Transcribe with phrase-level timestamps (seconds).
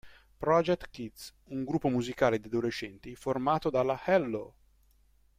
[0.39, 4.55] Project Kids, un gruppo musicale di adolescenti formato dalla Hello!